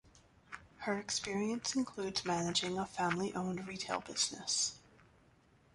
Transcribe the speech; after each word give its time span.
Her 0.77 0.97
experience 0.97 1.75
includes 1.75 2.25
managing 2.25 2.79
a 2.79 2.87
family-owned 2.87 3.67
retail 3.67 3.99
business. 4.01 4.79